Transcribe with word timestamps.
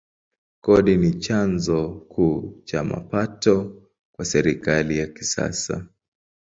Kodi 0.65 0.97
ni 0.97 1.13
chanzo 1.15 1.89
kuu 2.09 2.61
cha 2.63 2.83
mapato 2.83 3.81
kwa 4.11 4.25
serikali 4.25 4.99
ya 4.99 5.07
kisasa. 5.07 5.85